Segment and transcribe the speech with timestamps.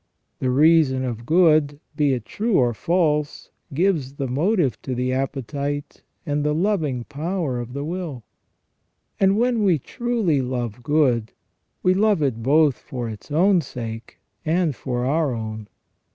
[0.39, 6.01] The reason of good, be it true or false, gives the motive to the appetite
[6.25, 8.23] and the loving power of the will;
[9.19, 11.33] and when we truly love good,
[11.83, 15.67] we love it both for its own sake and for our own.